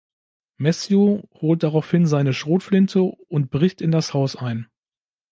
Matthew 0.57 1.21
holt 1.31 1.61
daraufhin 1.61 2.07
seine 2.07 2.33
Schrotflinte 2.33 3.01
und 3.03 3.51
bricht 3.51 3.81
in 3.81 3.91
das 3.91 4.15
Haus 4.15 4.35
ein. 4.35 4.65